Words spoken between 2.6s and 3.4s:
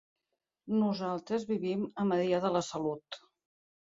Salut.